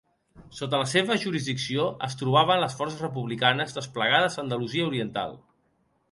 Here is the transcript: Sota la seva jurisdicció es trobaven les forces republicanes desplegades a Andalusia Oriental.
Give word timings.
Sota 0.59 0.77
la 0.83 0.85
seva 0.91 1.17
jurisdicció 1.23 1.83
es 2.07 2.15
trobaven 2.21 2.61
les 2.63 2.77
forces 2.79 3.03
republicanes 3.05 3.75
desplegades 3.77 4.39
a 4.39 4.43
Andalusia 4.45 4.87
Oriental. 4.89 5.37